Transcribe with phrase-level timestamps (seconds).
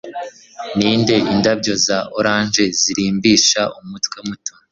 [0.77, 4.53] Ninde indabyo za orange zirimbisha umutwe muto